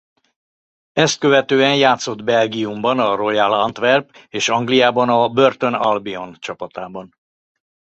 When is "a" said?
2.99-3.15, 5.09-5.27